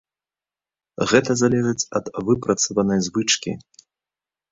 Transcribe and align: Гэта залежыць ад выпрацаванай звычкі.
Гэта 1.09 1.31
залежыць 1.41 1.87
ад 1.99 2.05
выпрацаванай 2.29 2.99
звычкі. 3.09 3.51